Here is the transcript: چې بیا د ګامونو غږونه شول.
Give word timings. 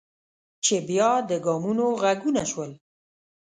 چې 0.63 0.75
بیا 0.87 1.11
د 1.29 1.31
ګامونو 1.45 1.85
غږونه 2.01 2.43
شول. 2.51 2.71